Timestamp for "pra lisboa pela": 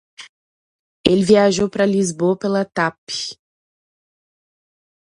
1.69-2.65